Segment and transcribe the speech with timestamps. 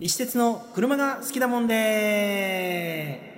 [0.00, 3.32] 石鉄の車が好きだもんで。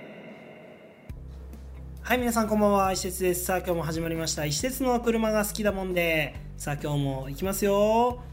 [2.01, 2.91] はい皆さんこんばんは。
[2.91, 3.45] 石鉄です。
[3.45, 4.43] さあ今日も始まりました。
[4.43, 6.35] 石鉄の車が好きだもんで。
[6.57, 8.23] さあ今日も行きますよ。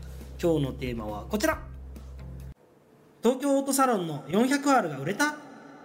[0.43, 1.59] 今日のテーマはこちら。
[3.23, 5.37] 東京オートサロンの 400R が売れた。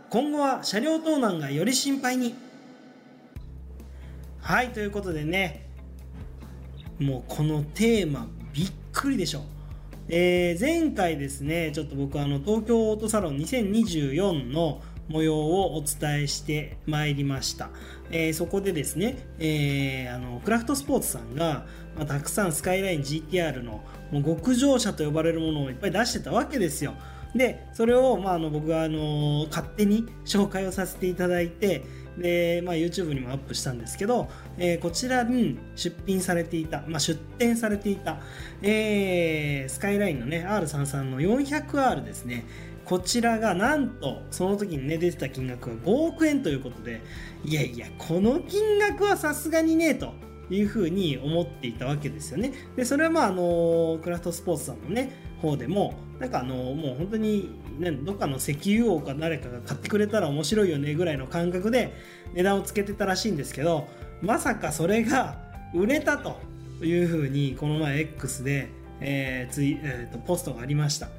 [0.10, 2.36] 今後は車両盗難がより心配に。
[4.40, 5.68] はいということでね。
[7.00, 9.42] もうこのテーマびっくりでしょ。
[10.12, 17.70] えー、前回ですねちょっと僕あの東京オートサロン2024の模様をお伝えしてまいりました、
[18.12, 26.96] えー、そこでですね、えー、あのクラフトスポーツさんが、まあ、たくさんスカイライン GTR のもう極上車と呼ばれるものをいっぱい出してたわけですよ。
[27.36, 31.84] でそれを、まあ、あの僕があの勝手に紹介をさせていただいて
[32.20, 38.20] で、まあ、YouTube にもアップしたんですけど、えー、こちらに出品されていた、まあ、出展されていた、
[38.62, 42.46] えー、スカイラインのね R33 の 400R ですね。
[42.86, 47.02] こちらがなんとその時にね出てた金額が5億円ということで
[47.46, 50.14] いやいやこの金額はさすがにねえと
[50.50, 52.52] いうふうに思っていたわけですよね。
[52.76, 57.50] でそれはまああのクラフトスポーツさんのね方でもなんかあのもう本当に、
[57.80, 61.96] ね、どっかの石油王か誰かが買ってくれたら面白いよねぐらいの感覚で
[62.34, 63.88] 値段をつけてたらしいんですけど
[64.22, 65.38] まさかそれが
[65.74, 66.38] 売れたと
[66.84, 68.70] いうふうにこの前 X で、
[69.00, 71.10] えーついえーと、ポストがありました。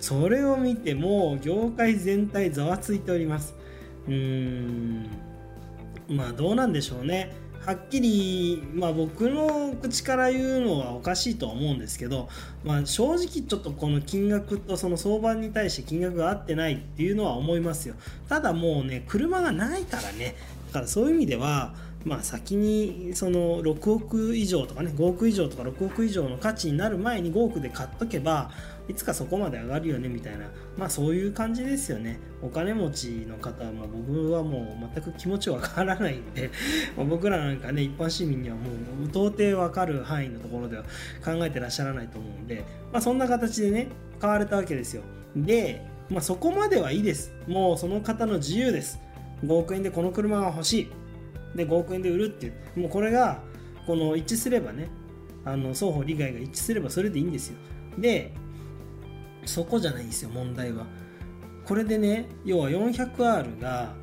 [0.00, 3.54] それを見ても業界全体ざわついております。
[4.06, 5.08] うーん。
[6.08, 7.34] まあどうなんでしょうね。
[7.68, 12.30] はっきり、まあ、僕の口から言うのはおかしいとは思うんですけど、
[12.64, 17.94] まあ、正直ちょっとこの金額とその相場に対して金額が合ってないっていうのは思いますよ。
[18.26, 20.34] ただもうね車がないからね。
[20.68, 28.50] だからそういう意味ではまあ、先にその6億以上とかね5億以上とか6億以上の価値になる前に5億で買っとけば
[28.88, 32.18] いつかそこまで上がるよねみたいなまあそういう感じですよね。
[32.40, 36.50] お金持ちの方はもう僕はもう全く気持ちわからないんで
[36.96, 38.62] 僕らなんかね一般市民にはも
[39.04, 40.84] う到底わかる範囲のところでは
[41.24, 43.88] 考えてらっしゃらないと思うんで、まあ、そんな形でね
[44.20, 45.02] 買われたわけですよ。
[45.36, 47.32] で、まあ、そこまではいいです。
[47.46, 49.00] もうその方の自由です。
[49.44, 50.90] 5億円でこの車が欲しい。
[51.54, 52.80] で5億円で売るっていう。
[52.80, 53.42] もうこれが
[53.86, 54.90] この一致すればね
[55.44, 57.56] あの双方利害が一致すればそれでいいんですよ。
[57.98, 58.32] で
[59.44, 60.86] そこじゃないんですよ問題は。
[61.64, 63.94] これでね要は 400R が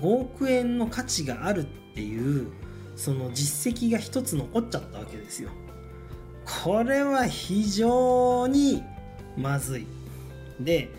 [0.00, 1.64] 5億円の価値があるっ
[1.94, 2.48] ていう
[2.96, 5.50] その実績が一つ残っちゃったわけですよ。
[6.64, 8.82] これは非常に
[9.36, 9.86] まずい。
[10.60, 10.90] で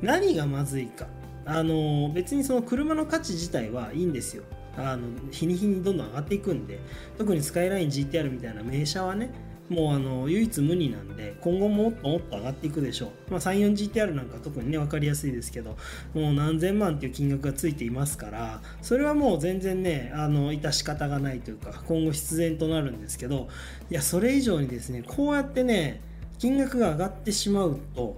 [0.00, 1.06] 何がまずいか。
[1.44, 4.44] あの別にその車の価値自体はいいんですよ。
[4.76, 6.80] あの日に日にどんどん上がっていくんで
[7.18, 9.32] 特にスカイライン GTR みたいな名車はね
[9.68, 15.76] もうあの唯一無二なんで今後もっともっと上がっていくでしょう、まあ、34GTR なんか特にね分かりやすいですけど
[16.14, 23.48] もう何千万っていう金額がついていますからそれはもう全然ねあの致し方がないというか今後必然となるんですけど
[23.90, 26.02] いやそれ以上にですねこうやってね
[26.38, 28.16] 金額が上がってしまうと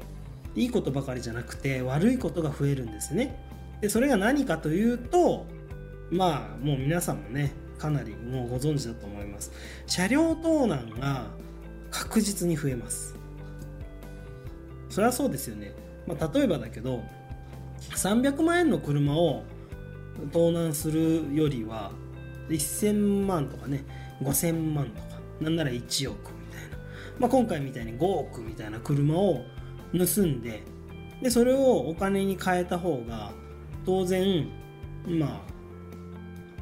[0.57, 3.37] いいことばかりじゃなくて悪いことが増えるんですね。
[3.81, 5.47] でそれが何かというと
[6.15, 9.51] まあもう皆さんもねかなりもうご存知だと思います。
[9.87, 11.27] 車両盗難が
[11.91, 13.17] 確実に増えます。
[14.89, 15.75] それはそうですよね、
[16.07, 17.03] まあ、例えばだけど
[17.81, 19.43] 300万円の車を
[20.33, 21.91] 盗難するよりは
[22.49, 23.85] 1000万とかね
[24.23, 26.77] 5000万とかなんなら1億みたいな、
[27.19, 29.45] まあ、今回みたいに5億みたいな車を
[29.93, 30.63] 盗んで
[31.21, 33.33] でそれをお金に変えた方が
[33.85, 34.49] 当然
[35.07, 35.54] まあ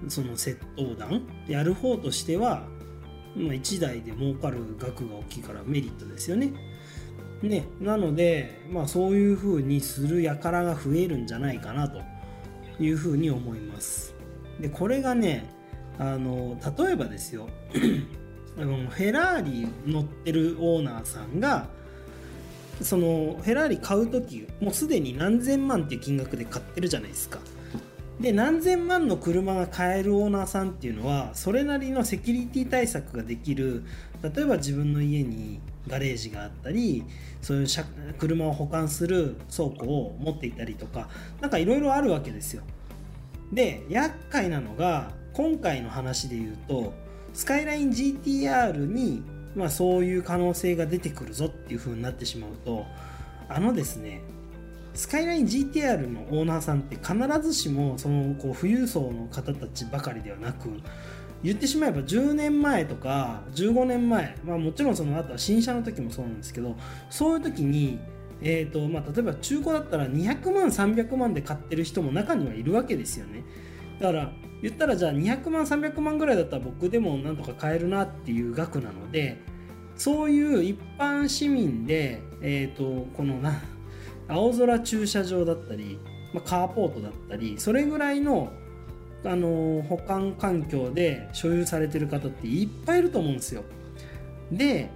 [0.09, 2.67] その窃盗団やる方としては、
[3.37, 6.53] まあ、1台で儲かる額が大きいからメリットですよね。
[7.43, 12.01] ね、なので、まあ、そういうふうにする輩が増えるんじゃないかなと
[12.79, 14.15] いうふうに思います。
[14.61, 15.49] でこれがね
[15.99, 17.49] あの例えばですよ
[18.55, 21.69] フェラーリ乗ってるオーナーさんが
[22.81, 27.39] そのフェラーリ買う時もうすでに何千万っていう金額で買ってるじゃないですか。
[28.21, 33.85] で何千万の車が買えるオーナーさんっていうのはそれなりのセキュリティ対策ができる
[34.23, 37.05] 例えば自分の家にガレージがあったり
[37.41, 37.67] そういう
[38.19, 41.09] 車を保管する倉庫を持っていたりとか
[41.41, 42.63] 何かいろいろあるわけですよ。
[43.53, 46.95] で厄介なのが今回の話で言うと
[47.35, 49.23] スカイライン GTR に、
[49.55, 52.87] まあ、そういう可能性が出てくるぞっていう風になってしまうと
[53.49, 54.21] あのですね
[54.95, 60.69] スカイライン GTR のオーナーさんって必ずしもそのこう富裕層の方たちばかりではなく
[61.43, 66.77] 言ってしまえば10年前とか15年前、まあ、もちろんその後は新車の時もそうなんですけど
[67.11, 67.99] そういう時に、
[68.41, 73.45] えーとまあ、例えば中古だったら200万300万で買ってる人も中にはいるわけですよね。
[73.99, 79.39] だから言ったらじゃあ200万300万ぐらいだったら僕でもなんとか買えるなっていう額なので
[79.97, 83.61] そういう一般市民で、えーと、このな
[84.29, 85.99] 青空駐車場だったり、
[86.33, 88.53] まあ、カーポートだったりそれぐらいの
[89.25, 93.63] あの保管環境で所有されてる方っていっぱいいると思うんですよ。
[94.51, 94.91] で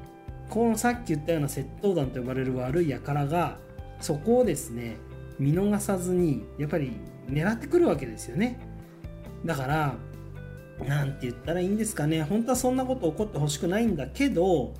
[0.51, 3.59] このさっき言ったような窃盗団と呼ばれる悪い輩が
[4.01, 4.97] そこをですね
[5.39, 6.93] 見逃さずにやっぱり
[7.29, 8.59] 狙ってくるわけですよね。
[9.45, 9.95] だから
[10.85, 14.75] 何て言ったらいいんですかね本当はそんなこと起こってほしくないんだけど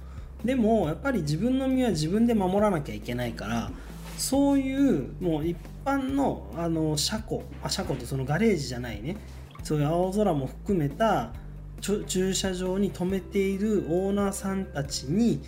[0.45, 3.71] でもやっぱり自分の身は自分で守らなきゃいけないから
[4.17, 9.17] そういうもう一般のあの車庫あ車庫とそのガレージじゃないね。
[9.63, 11.33] そういう青空も含めた
[11.81, 15.43] 駐車場に止めているオーナーさんたちに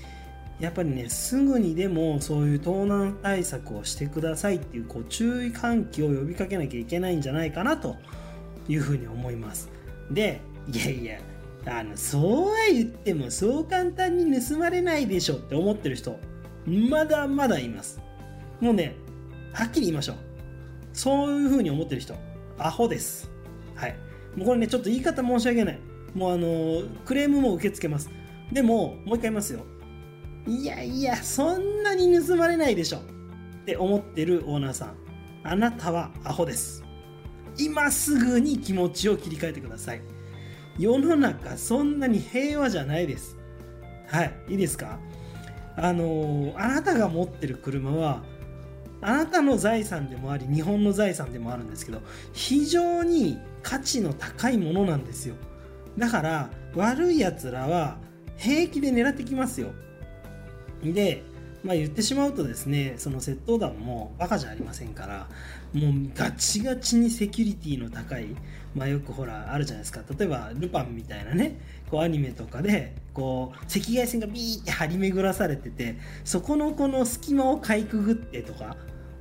[0.60, 7.96] やっぱりねすぐにでもそういう盗難対策をしてくださいっていうこう注意喚起を呼びかけなきゃいけないんじゃないかなと
[8.68, 9.70] いうふうに思います。
[10.10, 10.40] で
[10.72, 11.18] いやいや
[11.66, 16.18] あのそうは言ってもそう簡単に盗まれないでしょって思ってる人
[16.66, 18.00] まだまだいます。
[18.60, 18.96] もうね
[19.52, 20.16] はっきり言いましょう。
[20.92, 22.14] そういうふうに思ってる人
[22.58, 23.30] アホです。
[23.74, 23.96] はい。
[24.34, 25.78] もうこれねちょっと言い方申し訳ない。
[26.14, 28.10] もうあのクレームも受け付けます。
[28.52, 29.60] でももう一回言いますよ。
[30.46, 32.98] いやいやそんなに盗まれないでしょ。
[32.98, 33.00] っ
[33.64, 34.94] て思ってるオーナーさん。
[35.44, 36.82] あなたはアホです。
[37.58, 40.02] 今すぐに気持ちを切り替えてください。
[40.78, 43.36] 世の中そんなに平和じゃないです。
[44.06, 44.32] はい。
[44.48, 44.98] いいですか？
[45.76, 48.24] あのあなたが持ってる車は
[49.00, 52.00] あなたの財産でもあり日本の財産でもあるんですけど
[52.32, 55.34] 非常に価値の高いものなんですよ。
[55.96, 57.98] だから悪いやつらは
[58.36, 59.72] 平気で狙ってきますよ。
[60.82, 61.22] で
[61.64, 65.28] まあ言ってしまうとですねその窃盗団もバカじゃありませんから
[65.74, 68.28] もうガチガチにセキュリティの高い
[68.76, 70.02] まあよくほらあるじゃないですか。
[70.16, 71.60] 例えばルパンみたいなね
[71.90, 78.76] こうアニメとかでこう赤外線がビーって張り巡らされててそこのこの隙間をかいくぐってとか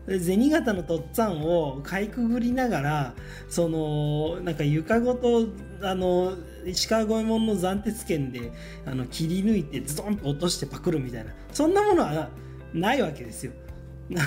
[0.07, 3.13] 銭形のとっつぁんをかいくぐりながら
[3.49, 5.47] そのなんか床ごと
[5.81, 6.33] あの
[6.65, 8.51] 石川五右衛門の斬鉄剣で
[8.85, 12.29] あの切り抜いてズドンと落としてパクるみたいなそんなものは
[12.73, 13.51] ないわけですよ。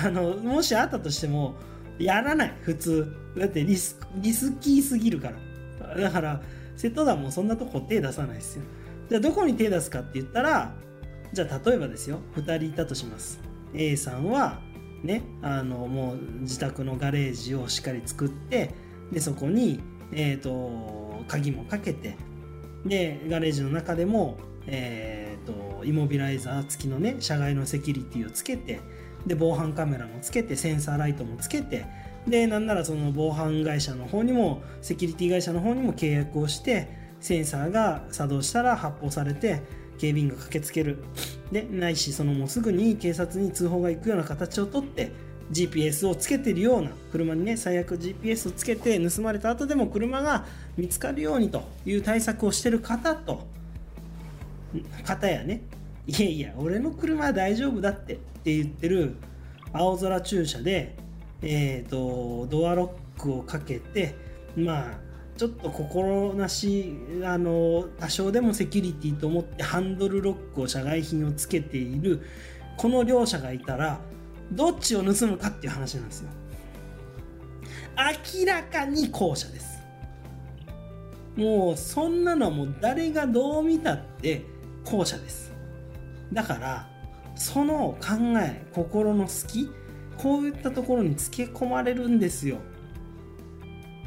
[0.03, 1.55] あのもしあったとしても
[1.97, 3.11] やらない普通。
[3.37, 5.31] だってリスリスキーすぎるか
[5.79, 5.95] ら。
[5.95, 6.41] だから
[6.77, 8.63] 窃盗団もそんなとこ手出さないですよ。
[9.09, 10.73] じゃあどこに手出すかって言ったら
[11.33, 12.19] じゃあ例えばですよ。
[12.35, 13.39] 2人いたとします。
[13.73, 14.61] A さんは
[15.03, 18.73] ねあのもう自宅のガレージをしっかり作って
[19.11, 19.79] でそこに、
[20.13, 22.15] えーと、鍵もかけて
[22.85, 24.37] でガレージの中でも、
[24.67, 28.79] えーと、イモビライザー付きのね車外のセキュリティをつけて
[29.25, 31.85] で防犯カメラもつけてセンサーライトもつけて
[32.27, 36.87] でなんならその防犯会社の方にもセキュリティ会社の方にも契約をして
[37.19, 39.61] センサーが作動したら発砲されて
[39.99, 41.03] 警備員が駆けつける。
[41.51, 45.11] でないしそのもうすぐに警察に通報が行くような形をとって
[45.51, 50.45] GPS をつけてるような車にね最悪 GPS をつけて盗まれた後でも車が
[50.77, 53.45] 見つかるようにという対策をしてる方と
[55.03, 55.61] 方やね
[56.07, 59.15] いやいや俺の車は大丈夫だってって言ってる
[59.73, 60.95] 青空駐車で
[61.41, 64.15] えっ、ー、とドアロックをかけて
[64.55, 65.10] まあ
[65.41, 72.21] ちょっと心なしあの多少でもセキュリティと思ってハンドルロックを社外品をつけている
[72.77, 73.99] この両者がいたら
[74.51, 76.29] どっちを盗むかっていう話なんですよ。
[78.37, 79.79] 明らかに後者です。
[81.35, 84.45] もうそんなのはもう誰がどう見たって
[84.85, 85.51] 後者です。
[86.31, 86.87] だから
[87.33, 89.71] その考え心の隙
[90.19, 92.57] こういったところにつけ込まれるんですよ。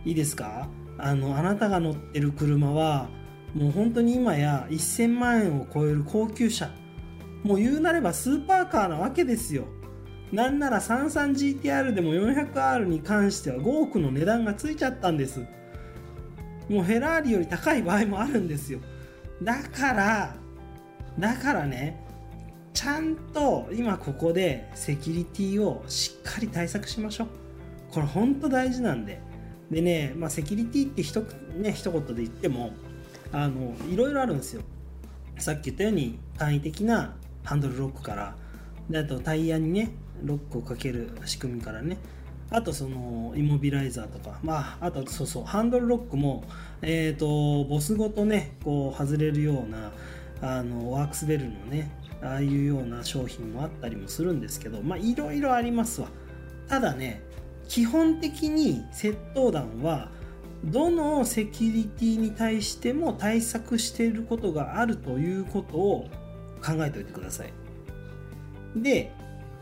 [0.05, 0.69] いいですか？
[0.99, 3.09] あのあなたが乗ってる車は
[3.55, 6.71] もう本当に今や1000万円を超える高級車。
[7.43, 9.65] もう言うなればスーパーカーなわけですよ。
[10.33, 15.41] なんなら 33GTR でも 400R に関しては5億の値段がついちゃったんです。
[16.69, 18.81] もうフェラーリより高い場合もあるんですよ。
[19.43, 20.35] だから
[21.19, 22.05] だからね
[22.73, 27.29] ちゃんと今ここでセキュリティをしっかり対策しましょう。
[27.93, 29.21] これ本当大事なんで。
[29.75, 31.23] でね、まあ、セキュリティってひと、
[31.57, 32.73] ね、一言で言っても
[33.33, 34.63] あのいろいろあるんですよ。
[35.39, 38.37] さっき言ったように簡易的なハンドルロックから
[38.89, 39.91] であとタイヤにね
[40.23, 41.99] ロックをかける仕組みからね。
[42.51, 46.45] あとそのイモビライザーとかまああとそうそうハンドルロックも
[46.83, 49.91] えっ、ー、とボスごとねこう外れるような
[50.41, 51.91] あのワークスベルのね
[52.23, 56.09] ああいうような商品もあったりもするんですけどまあいろいろありますわ。
[56.69, 57.23] ただね
[57.69, 60.09] 基本的に窃盗団は
[60.65, 66.09] どのセキュリティに対しても対策していることがあるということを
[66.65, 67.53] 考えておいてください。
[68.77, 69.13] で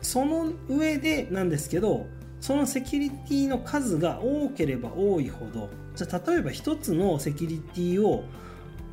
[0.01, 2.07] その上でなんですけど
[2.39, 8.25] そのセキュリティの数が多ければ多いほどじゃあ例えば1つのセキュリティを、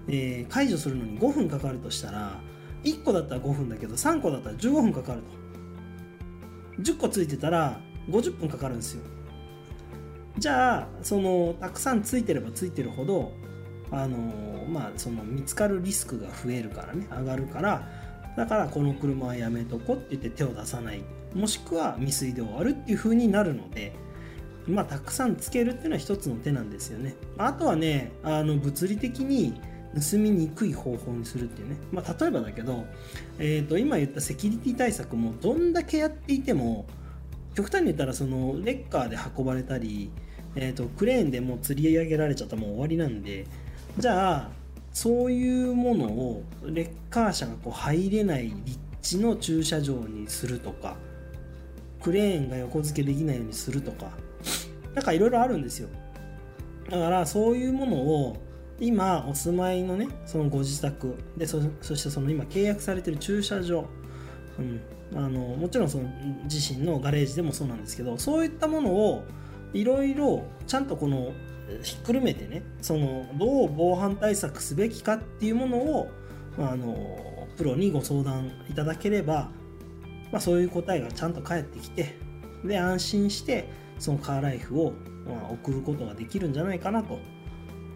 [0.09, 2.41] えー、解除するのに5分かかるとしたら
[2.85, 5.41] 1個だったら5分だけど3個だったら15分かかると。
[6.83, 9.03] 10個ついてたら50分かかるんですよ。
[10.39, 13.33] じゃあそのたくさんついてればついてるほど
[13.91, 14.17] あの
[14.69, 17.87] まあその見つかるリスクが増えるからね上がるから
[18.37, 21.03] だからこの車はやめとこって言って手を出さない。
[21.35, 23.93] もしくは未遂で終わるっていう風になるので
[24.67, 27.15] まあたくさんつけるっていうのは一つの手なんですよね。
[27.39, 29.61] あとはねあの物理的に
[29.95, 32.87] 盗みにくい方法にするっていうね、まあ、例えばだけど、
[33.39, 36.87] えー、と今言ったセキュリティ対策もどんだけやっていても
[37.61, 40.11] 極端に言ったらそのレッカーで運ばれたり、
[40.55, 43.47] えー、とクレーンでもう釣り上げられちゃったらもう終わりなんで
[43.99, 44.51] じゃあ
[44.93, 50.97] そういうものをレッカー車がこう入れない立地の駐車場にするとか
[52.03, 54.11] クレーンが横付けできないようにするとか
[54.95, 55.89] なんかいろいろあるんですよ。
[56.89, 58.37] だからそういうものを
[58.81, 63.85] 今お住まいのねそのご自宅でそしてその今契約されてる駐車場、
[64.59, 64.81] うん、
[65.15, 66.05] あのもちろんその
[66.45, 69.25] 自身のガレージでもそうなんですけどそういったものを
[69.73, 71.33] いろいろちゃんとこの
[71.83, 76.11] ひっくるめてねそのどう防犯対策すべきかっていうものを
[76.59, 79.51] あのプロにご相談いただければ、
[80.33, 82.17] まあ、そういう答えがちゃんと返ってきて
[82.65, 84.93] で安心してそのカーライフを、
[85.27, 87.19] まあ、送ることができるんじゃないかなと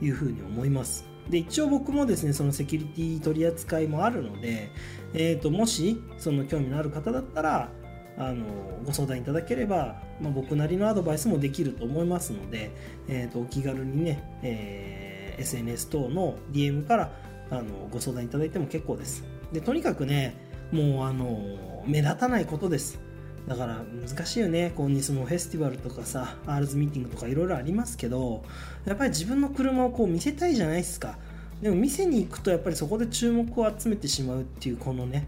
[0.01, 1.14] いうふうに思います。
[1.31, 4.71] で一応僕もですねそのセキュリティ取り扱いもあるので、
[5.15, 7.71] えーと、もしその興味のある方だったら
[8.17, 8.45] あの
[8.85, 12.71] ご相談いただければ、まあ、僕なりのアドバイスもできると思いますので、
[13.09, 17.13] えーと、お気軽にね、えー、SNS 等の DM から
[17.51, 19.25] あのご相談いただいても結構です。
[19.53, 20.37] でとにかくね
[20.73, 23.01] もうあの目立たないことです。
[23.47, 28.43] だから難しいよね、こうにそのフェスティバルとかさ、アールズミーティングとかいろいろありますけど、
[28.87, 31.19] やっぱり自分の車をこう見せたいじゃないですか。
[31.61, 35.27] でも店に行くとやっぱりそこで注目を集めてしまうっていうこのね、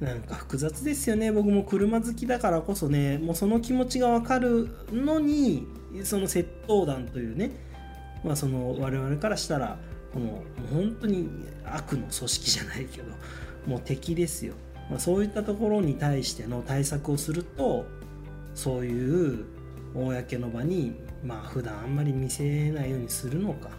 [0.00, 1.30] なんか複雑ですよね。
[1.30, 5.66] 僕も車好きだからこそね、もうその気持ちがわかるのに、
[6.02, 7.52] その窃盗団というね、
[8.24, 9.78] まあその我々からしたら、
[10.12, 10.42] この
[10.72, 11.28] 本当に
[11.64, 13.12] 悪の組織じゃないけど、
[13.66, 14.54] もう敵ですよ。
[14.90, 17.86] まあ、そういったところに対しての対策をすると
[18.54, 19.44] そういう
[19.94, 23.70] 公の場にまあ普段あんまり見せないようにするのか。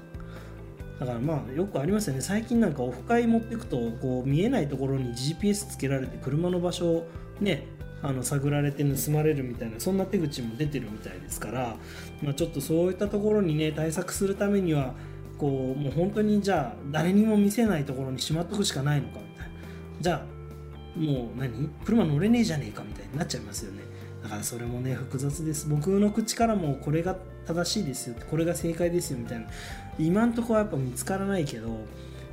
[0.99, 2.21] だからまあよくありますよね。
[2.21, 7.07] 最近なんかオフ会持っていくとこう見えないところに GPS つけられて車の場所を
[7.41, 7.67] ね
[8.01, 11.77] あの探られて盗まれるみたいなそんな手口も出てるみたいですから、
[12.21, 14.93] まあ、ちょっとそういったところにね対策するためには
[15.37, 19.53] こうもう本当にじゃあ誰にも見せないところにしまっとくしかないのかみたいな。
[20.01, 20.32] じゃあ
[20.95, 21.69] もう何？
[21.85, 23.81] 車乗れねえじゃねえかみたいになっちゃいますよね。
[24.21, 25.67] だからそれもね複雑です。
[25.67, 28.15] 僕の口からもこれが正しいですよ。
[28.29, 29.47] これが正解ですよみたいな。
[29.99, 31.85] 今んとこはやっぱ見つからないけど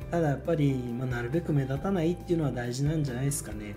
[0.09, 3.75] ただやっぱり、まあ、なるべく目立たないっていうのは大事なんじゃないですかね。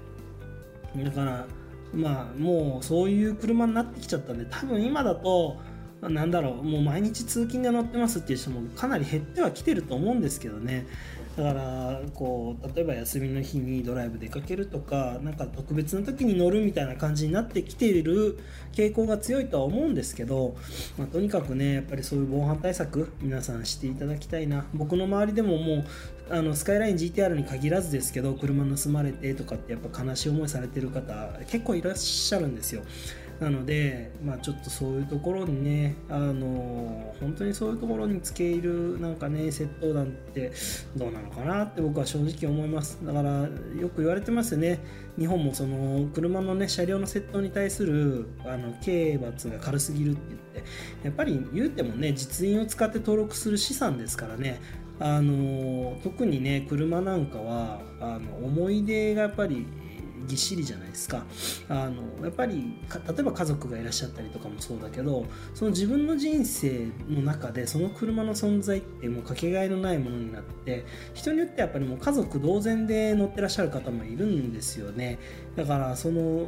[0.96, 1.46] だから
[1.92, 5.56] まあもうそういう車になってきちゃったんで多分今だと
[6.00, 10.86] なんだろうもう毎日通勤で乗ってますっていう人もかなり減ってはきてると思うんですけどね。
[11.36, 18.38] だからこう例えば休みの日にドライブ出かけるとかなんか特別な時に乗るみたいな感じになってきている
[18.72, 20.56] 傾向が強いとは思うんですけど、
[20.96, 24.66] まあ、とにかくねやっぱりそういう防犯対策皆さんしていただきたいな。
[24.74, 25.84] 僕の周りでももう
[26.30, 32.82] あのスカイライン GTR に限らずですけど車盗まれてとかってやっぱ悲しい思いされてる方結構いらっしゃるんですよ。
[33.40, 40.52] なので、まあ、ちょっとそういうところにね、あの本当にそういうところにつけ入るなんかね窃盗団って
[40.96, 42.98] どうなのかなって僕は正直思います。
[43.04, 43.48] だから
[43.80, 44.80] よく言われてますよね。
[45.18, 50.44] 日本もその車のね車両の窃盗に対するあの刑罰が軽すぎるって言って。
[51.02, 54.60] やっぱり言うてもね実印を使って登録する資産ですからね。
[55.00, 59.66] あの特にね車なんかはあの思い出がやっぱり
[60.26, 61.24] ぎっしりじゃないですか。
[61.68, 62.74] あのやっぱり
[63.08, 75.18] 例えば家族がいらっしゃったりとかもそうだけどその自分の人生の中でその車の存在ってもうかけがえのないものになって人によってやっぱりもう家族同然で乗ってらっしゃる方もいるんですよね。
[75.56, 76.46] だからその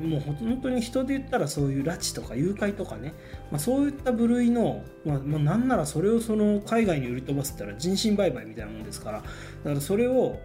[0.00, 3.14] もう本当に人で言ったらそういう拉致とか誘拐とかね、
[3.50, 9.18] まあ、そういった部類の、まあ、まあ、なんならそれをその海外に売り飛ばすったら人身売買みたいなもんですから。
[9.18, 10.38] だからそれを、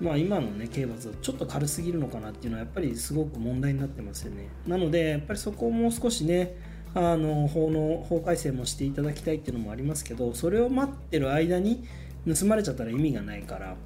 [0.00, 4.48] まあ、今のね刑罰はちょっと軽すぎるのかかなっていうのはやっぱりすごく問題になってますよね。
[4.66, 6.56] なのでやっぱりそこをもう少しね
[6.94, 11.84] あの法の法改正もしていただきたいっていうのもありますけどそれを待ってる間に
[12.26, 13.76] 盗まれちゃったら意味がないから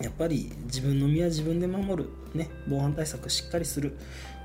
[0.00, 3.96] やっぱり自分の身は自分で守る、ね、防犯対策しっかりする。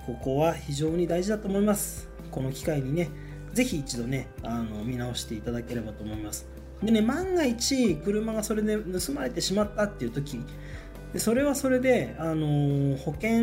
[0.06, 2.10] ここは非常に大事だと思います。
[2.30, 3.10] この機会にね
[3.54, 6.48] ぜひ一度ねあの見直していただければと思います。
[6.84, 10.40] でね万が一車がそれで盗まれてしまったっていう時
[11.16, 13.40] でそれはそれで、あのー、保険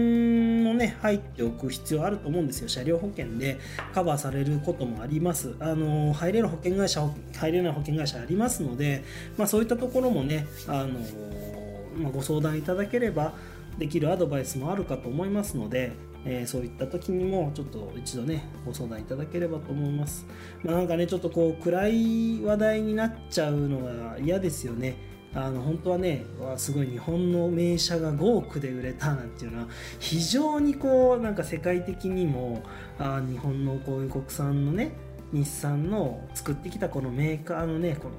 [0.63, 2.69] もね入っておく必要あると思うんですよ。
[2.69, 3.59] 車両保険で
[3.95, 7.01] カバーされることもあります、あのー、入れる保険会社
[7.35, 9.03] 入れない保険会社ありますので、
[9.39, 13.33] まあ、そういったところもね、あのー、まあ、ご相談いただければ
[13.79, 15.93] できるアドバイスもあるかと思いますので、
[16.27, 20.27] えー、そういった時にもちょっと一度ねご相談いただければと思います、
[20.63, 25.11] まあ、なんかねちょっとこう暗い話題になっちゃうのが嫌ですよね。
[25.35, 26.25] あの本当はね
[26.57, 32.63] すごい日本の名車が5億で売れたなんていうのは非常にこうなんか世界的にも
[32.99, 34.93] あ日本のこういう国産のね
[35.33, 38.15] 日産の作ってきたこのメーカーのねこの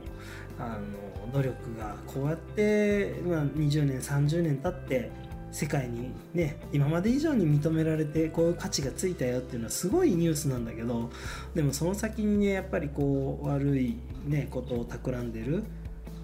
[0.59, 5.09] あの努力がこうやって、まあ、20年30年経って
[5.51, 11.11] 世界にね今まで以上に認められてこういう価値がついたよっていうのはすごいニュースなんだけど
[11.53, 15.63] でもその先にねやっぱりこう悪いねことを企んでる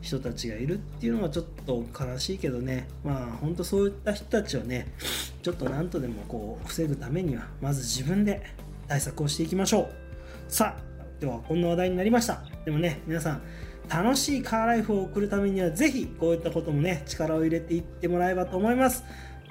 [0.01, 2.87] 人たちがいるっていうのはちょっと悲しいけどね。
[3.03, 4.87] まあ本当そういった人たちをね
[5.41, 8.41] ちょっと何とでもこう防ぐためにはまず自分で
[8.87, 9.89] 対策をしていきましょう。
[10.47, 10.81] さあ
[11.19, 12.41] ではこんな話題になりました。
[12.65, 13.41] でもね皆さん
[13.89, 19.03] 楽しいカーライフを送るためにはぜひこういったこともね力を入れていってもらえばと思います。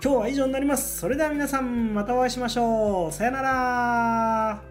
[0.03, 0.99] 今日は以上になります。
[0.99, 3.13] それでは皆さんまたお会いしましょう。
[3.13, 4.68] さよなら。